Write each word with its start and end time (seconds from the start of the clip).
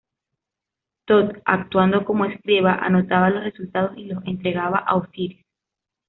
Tot, 1.05 1.43
actuando 1.45 2.05
como 2.05 2.25
escriba, 2.25 2.73
anotaba 2.73 3.29
los 3.29 3.43
resultados 3.43 3.95
y 3.99 4.05
los 4.05 4.25
entregaba 4.25 4.79
a 4.79 4.95
Osiris. 4.95 5.45